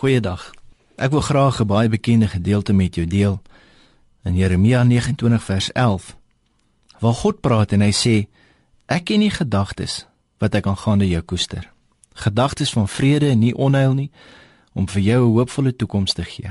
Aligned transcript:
Goeiedag. 0.00 0.54
Ek 0.96 1.10
wil 1.10 1.20
graag 1.20 1.60
'n 1.60 1.66
baie 1.66 1.88
bekende 1.88 2.28
gedeelte 2.28 2.72
met 2.72 2.94
jou 2.94 3.06
deel 3.06 3.42
in 4.22 4.36
Jeremia 4.36 4.82
29 4.82 5.42
vers 5.42 5.72
11. 5.72 6.16
Waar 6.98 7.12
God 7.14 7.40
praat 7.40 7.72
en 7.72 7.80
hy 7.80 7.92
sê: 7.92 8.28
Ek 8.86 9.04
ken 9.04 9.20
die 9.20 9.30
gedagtes 9.30 10.06
wat 10.38 10.54
ek 10.54 10.66
aangaande 10.66 11.08
jou 11.08 11.22
koester. 11.22 11.70
Gedagtes 12.12 12.72
van 12.72 12.88
vrede 12.88 13.28
en 13.28 13.38
nie 13.38 13.54
onheil 13.54 13.94
nie 13.94 14.10
om 14.72 14.88
vir 14.88 15.02
jou 15.02 15.28
'n 15.28 15.34
hoopvolle 15.34 15.76
toekoms 15.76 16.12
te 16.12 16.24
gee. 16.24 16.50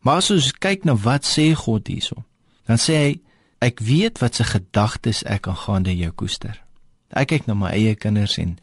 Maar 0.00 0.16
as 0.16 0.30
ons 0.30 0.52
kyk 0.52 0.84
na 0.84 0.96
wat 0.96 1.38
sê 1.38 1.54
God 1.54 1.86
hierso, 1.86 2.24
dan 2.64 2.76
sê 2.76 2.92
hy: 2.92 3.20
Ek 3.58 3.78
weet 3.78 4.18
wat 4.18 4.34
se 4.34 4.44
gedagtes 4.44 5.22
ek 5.22 5.46
aangaande 5.46 5.96
jou 5.96 6.10
koester. 6.10 6.62
Ek 7.08 7.28
kyk 7.28 7.46
na 7.46 7.54
my 7.54 7.70
eie 7.70 7.94
kinders 7.94 8.38
en 8.38 8.58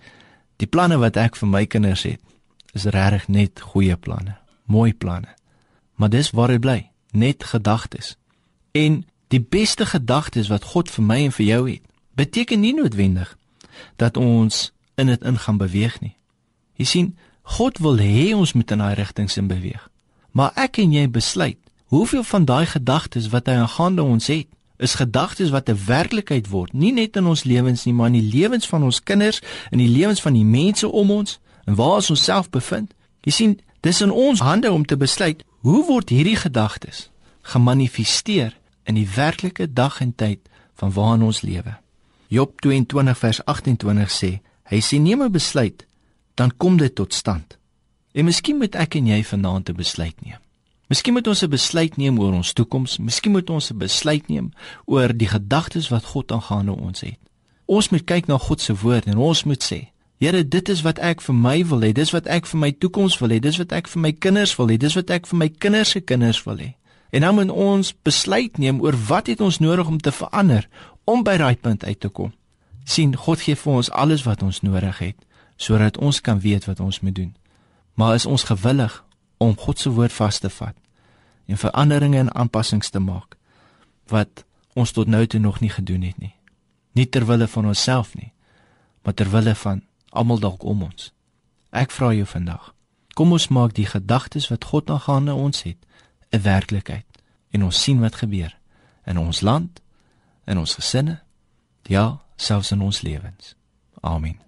die 0.55 0.67
planne 0.67 0.97
wat 0.97 1.17
ek 1.17 1.35
vir 1.35 1.47
my 1.47 1.65
kinders 1.65 2.03
het 2.03 2.19
is 2.75 2.87
regtig 2.91 3.27
net 3.31 3.63
goeie 3.71 3.95
planne, 3.95 4.35
mooi 4.65 4.93
planne. 4.93 5.31
Maar 5.95 6.11
dis 6.11 6.31
waar 6.35 6.51
dit 6.51 6.59
bly, 6.59 6.79
net 7.11 7.43
gedagtes. 7.43 8.15
En 8.75 9.05
die 9.31 9.41
beste 9.41 9.85
gedagtes 9.85 10.51
wat 10.51 10.63
God 10.75 10.91
vir 10.91 11.03
my 11.03 11.19
en 11.27 11.35
vir 11.35 11.45
jou 11.45 11.61
het, 11.69 11.83
beteken 12.19 12.59
nie 12.59 12.73
noodwendig 12.75 13.37
dat 13.95 14.17
ons 14.17 14.71
in 14.99 15.07
dit 15.07 15.23
ingaan 15.23 15.57
beweeg 15.57 15.99
nie. 16.03 16.15
Jy 16.75 16.85
sien, 16.85 17.13
God 17.55 17.79
wil 17.83 17.99
hê 17.99 18.33
ons 18.35 18.53
moet 18.53 18.71
in 18.71 18.83
daai 18.83 18.95
rigtings 18.99 19.37
in 19.37 19.47
beweeg. 19.47 19.83
Maar 20.35 20.51
ek 20.59 20.81
en 20.83 20.91
jy 20.91 21.07
besluit, 21.11 21.59
hoeveel 21.93 22.23
van 22.27 22.45
daai 22.45 22.65
gedagtes 22.65 23.29
wat 23.31 23.47
hy 23.47 23.59
aangaande 23.61 24.03
ons 24.03 24.27
het, 24.27 24.47
is 24.77 24.97
gedagtes 24.99 25.53
wat 25.55 25.69
'n 25.69 25.79
werklikheid 25.85 26.49
word, 26.51 26.73
nie 26.73 26.91
net 26.91 27.15
in 27.15 27.25
ons 27.25 27.43
lewens 27.43 27.85
nie, 27.85 27.93
maar 27.93 28.07
in 28.11 28.19
die 28.19 28.31
lewens 28.39 28.67
van 28.67 28.83
ons 28.83 29.03
kinders, 29.03 29.41
in 29.71 29.77
die 29.77 29.87
lewens 29.87 30.21
van 30.21 30.33
die 30.33 30.43
mense 30.43 30.91
om 30.91 31.11
ons 31.11 31.39
en 31.65 31.75
waar 31.75 31.99
ons 32.01 32.09
onsself 32.09 32.49
bevind. 32.49 32.93
Jy 33.21 33.31
sien, 33.31 33.59
dis 33.81 34.01
in 34.01 34.11
ons 34.11 34.39
hande 34.39 34.71
om 34.71 34.85
te 34.85 34.97
besluit 34.97 35.43
hoe 35.65 35.85
word 35.85 36.09
hierdie 36.09 36.37
gedagtes 36.37 37.09
gemanifesteer 37.45 38.55
in 38.89 38.97
die 38.97 39.07
werklike 39.15 39.67
dag 39.73 39.99
en 40.01 40.15
tyd 40.15 40.39
van 40.81 40.93
waarin 40.93 41.25
ons 41.25 41.41
lewe. 41.41 41.77
Job 42.27 42.61
22 42.61 43.17
vers 43.17 43.41
28 43.45 44.11
sê, 44.11 44.31
hy 44.71 44.79
sê 44.81 44.97
neem 45.01 45.21
'n 45.21 45.31
besluit, 45.31 45.85
dan 46.35 46.51
kom 46.57 46.77
dit 46.77 46.95
tot 46.95 47.13
stand. 47.13 47.57
En 48.13 48.25
miskien 48.25 48.57
moet 48.57 48.75
ek 48.75 48.95
en 48.95 49.07
jy 49.07 49.23
vanaand 49.23 49.69
'n 49.69 49.75
besluit 49.75 50.21
neem. 50.21 50.39
Miskien 50.87 51.13
moet 51.13 51.27
ons 51.27 51.43
'n 51.43 51.49
besluit 51.49 51.97
neem 51.97 52.19
oor 52.19 52.33
ons 52.33 52.53
toekoms, 52.53 52.97
miskien 52.97 53.31
moet 53.31 53.49
ons 53.49 53.71
'n 53.71 53.77
besluit 53.77 54.27
neem 54.27 54.51
oor 54.85 55.17
die 55.17 55.27
gedagtes 55.27 55.89
wat 55.89 56.05
God 56.05 56.31
aangaande 56.31 56.71
ons 56.71 57.01
het. 57.01 57.19
Ons 57.65 57.89
moet 57.89 58.03
kyk 58.03 58.27
na 58.27 58.37
God 58.37 58.61
se 58.61 58.75
woord 58.75 59.05
en 59.05 59.17
ons 59.17 59.43
moet 59.43 59.63
sê, 59.63 59.89
Here, 60.17 60.47
dit 60.47 60.69
is 60.69 60.81
wat 60.81 60.99
ek 61.03 61.21
vir 61.21 61.35
my 61.35 61.57
wil 61.67 61.83
hê. 61.83 61.91
Dis 61.91 62.13
wat 62.15 62.27
ek 62.31 62.47
vir 62.47 62.59
my 62.59 62.71
toekoms 62.71 63.17
wil 63.19 63.33
hê. 63.35 63.41
Dis 63.43 63.59
wat 63.59 63.73
ek 63.75 63.89
vir 63.91 64.01
my 64.01 64.11
kinders 64.15 64.55
wil 64.55 64.71
hê. 64.71 64.77
Dis 64.79 64.95
wat 64.95 65.11
ek 65.11 65.27
vir 65.27 65.39
my 65.41 65.49
kinders 65.49 65.91
se 65.91 66.01
kinders 66.01 66.39
wil 66.47 66.61
hê. 66.61 66.71
En 67.11 67.21
nou 67.21 67.33
moet 67.35 67.51
ons 67.51 67.91
besluit 68.03 68.57
neem 68.57 68.79
oor 68.83 68.95
wat 69.07 69.27
het 69.27 69.41
ons 69.43 69.59
nodig 69.59 69.87
om 69.87 69.99
te 69.99 70.11
verander 70.11 70.67
om 71.05 71.23
by 71.23 71.35
daai 71.37 71.55
punt 71.55 71.83
uit 71.85 71.99
te 71.99 72.09
kom. 72.09 72.33
sien 72.85 73.15
God 73.17 73.41
gee 73.41 73.55
vir 73.57 73.73
ons 73.73 73.89
alles 73.91 74.23
wat 74.23 74.43
ons 74.45 74.61
nodig 74.61 74.97
het 75.01 75.17
sodat 75.57 75.97
ons 75.97 76.19
kan 76.21 76.39
weet 76.39 76.65
wat 76.65 76.79
ons 76.79 76.99
moet 76.99 77.15
doen. 77.15 77.35
Maar 77.95 78.15
is 78.15 78.25
ons 78.25 78.43
gewillig 78.43 79.03
om 79.37 79.55
God 79.57 79.79
se 79.79 79.89
woord 79.89 80.13
vas 80.13 80.39
te 80.39 80.49
vat 80.49 80.75
en 81.47 81.57
veranderinge 81.57 82.17
en 82.17 82.33
aanpassings 82.35 82.89
te 82.89 82.99
maak 82.99 83.37
wat 84.11 84.45
ons 84.75 84.91
tot 84.91 85.07
nou 85.07 85.25
toe 85.25 85.39
nog 85.39 85.59
nie 85.59 85.69
gedoen 85.69 86.01
het 86.01 86.17
nie. 86.19 86.35
Nie 86.91 87.09
ter 87.09 87.25
wille 87.25 87.47
van 87.47 87.65
onsself 87.65 88.15
nie, 88.15 88.33
maar 89.03 89.13
ter 89.13 89.31
wille 89.31 89.55
van 89.55 89.81
almal 90.15 90.39
dalk 90.39 90.63
om 90.63 90.83
ons. 90.83 91.11
Ek 91.69 91.91
vra 91.91 92.13
jou 92.13 92.25
vandag. 92.25 92.73
Kom 93.15 93.31
ons 93.31 93.47
maak 93.47 93.75
die 93.75 93.87
gedagtes 93.87 94.47
wat 94.51 94.65
God 94.71 94.89
aangaande 94.89 95.33
ons 95.33 95.63
het 95.63 95.77
'n 96.31 96.41
werklikheid 96.41 97.05
en 97.51 97.63
ons 97.63 97.81
sien 97.81 97.99
wat 97.99 98.15
gebeur 98.15 98.57
in 99.05 99.17
ons 99.17 99.41
land, 99.41 99.81
in 100.45 100.57
ons 100.57 100.73
gesinne, 100.73 101.21
ja, 101.83 102.21
selfs 102.35 102.71
in 102.71 102.81
ons 102.81 103.01
lewens. 103.01 103.55
Amen. 104.01 104.45